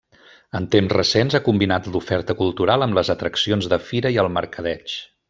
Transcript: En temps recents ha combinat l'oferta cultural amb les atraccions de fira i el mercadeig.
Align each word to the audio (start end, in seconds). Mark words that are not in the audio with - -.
En 0.59 0.63
temps 0.75 0.93
recents 0.95 1.35
ha 1.39 1.43
combinat 1.49 1.89
l'oferta 1.95 2.37
cultural 2.41 2.87
amb 2.89 2.99
les 3.01 3.13
atraccions 3.15 3.69
de 3.75 3.83
fira 3.91 4.13
i 4.17 4.23
el 4.25 4.35
mercadeig. 4.41 4.97